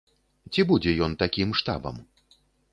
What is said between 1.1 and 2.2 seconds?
такім штабам?